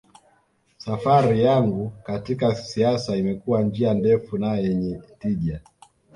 Safari 0.77 1.43
yangu 1.43 1.91
katika 2.03 2.55
siasa 2.55 3.17
imekuwa 3.17 3.61
njia 3.61 3.93
ndefu 3.93 4.37
na 4.37 4.55
yenye 4.57 5.01
tija 5.19 5.61